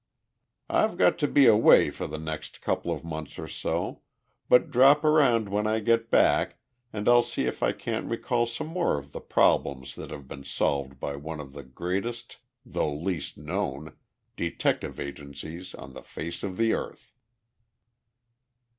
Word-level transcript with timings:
"I've 0.67 0.97
got 0.97 1.19
to 1.19 1.27
be 1.27 1.45
away 1.45 1.91
for 1.91 2.07
the 2.07 2.17
next 2.17 2.59
couple 2.61 2.91
of 2.91 3.03
months 3.03 3.37
or 3.37 3.47
so, 3.47 4.01
but 4.49 4.71
drop 4.71 5.03
around 5.03 5.49
when 5.49 5.67
I 5.67 5.77
get 5.79 6.09
back 6.09 6.57
and 6.91 7.07
I'll 7.07 7.21
see 7.21 7.45
if 7.45 7.61
I 7.61 7.71
can't 7.71 8.09
recall 8.09 8.47
some 8.47 8.65
more 8.65 8.97
of 8.97 9.11
the 9.11 9.21
problems 9.21 9.93
that 9.93 10.09
have 10.09 10.27
been 10.27 10.43
solved 10.43 10.99
by 10.99 11.17
one 11.17 11.39
of 11.39 11.53
the 11.53 11.61
greatest, 11.61 12.37
though 12.65 12.91
least 12.91 13.37
known, 13.37 13.95
detective 14.35 14.99
agencies 14.99 15.75
on 15.75 15.93
the 15.93 16.01
face 16.01 16.41
of 16.41 16.57
the 16.57 16.73
earth." 16.73 17.15